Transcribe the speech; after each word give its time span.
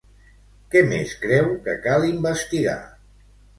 Què 0.75 0.81
més 0.93 1.13
creu 1.27 1.53
que 1.69 1.77
cal 1.85 2.09
investigar? 2.11 2.77